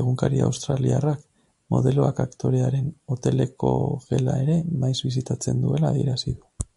Egunkari 0.00 0.42
australiarrak 0.46 1.22
modeloak 1.76 2.20
aktorearen 2.26 2.92
hoteleko 3.16 3.72
gela 4.12 4.36
ere 4.44 4.60
maiz 4.84 4.96
bisitatzen 5.08 5.66
duela 5.66 5.96
adierazi 5.96 6.38
du. 6.38 6.70